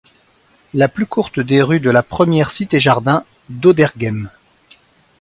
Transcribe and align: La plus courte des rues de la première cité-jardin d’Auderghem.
La 0.73 0.87
plus 0.87 1.05
courte 1.05 1.39
des 1.39 1.61
rues 1.61 1.79
de 1.79 1.91
la 1.91 2.01
première 2.01 2.49
cité-jardin 2.49 3.23
d’Auderghem. 3.49 4.31